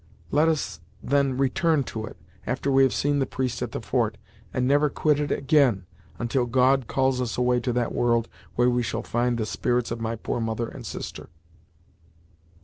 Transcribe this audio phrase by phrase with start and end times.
[0.31, 2.17] Let us then return to it,
[2.47, 4.17] after we have seen the priest at the fort,
[4.51, 5.85] and never quit it again,
[6.17, 10.01] until God calls us away to that world where we shall find the spirits of
[10.01, 11.29] my poor mother and sister."